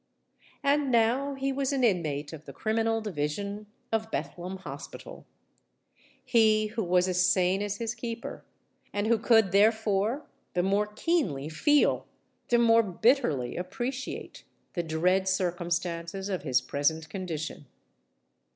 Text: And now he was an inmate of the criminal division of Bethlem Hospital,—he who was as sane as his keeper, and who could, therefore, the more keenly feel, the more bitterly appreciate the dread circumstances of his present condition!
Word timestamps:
And 0.63 0.89
now 0.91 1.35
he 1.35 1.53
was 1.53 1.71
an 1.71 1.83
inmate 1.83 2.33
of 2.33 2.45
the 2.45 2.53
criminal 2.53 3.01
division 3.01 3.67
of 3.91 4.09
Bethlem 4.09 4.57
Hospital,—he 4.61 5.17
who 6.75 6.83
was 6.83 7.07
as 7.07 7.23
sane 7.23 7.61
as 7.61 7.75
his 7.77 7.93
keeper, 7.93 8.43
and 8.91 9.05
who 9.05 9.19
could, 9.19 9.51
therefore, 9.51 10.25
the 10.55 10.63
more 10.63 10.87
keenly 10.87 11.49
feel, 11.49 12.07
the 12.49 12.57
more 12.57 12.81
bitterly 12.81 13.55
appreciate 13.55 14.43
the 14.73 14.81
dread 14.81 15.27
circumstances 15.27 16.29
of 16.29 16.41
his 16.41 16.61
present 16.61 17.07
condition! 17.07 17.67